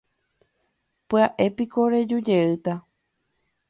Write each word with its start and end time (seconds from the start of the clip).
Pya'épiko 1.07 1.81
reju 1.91 2.19
jeýta. 2.27 2.73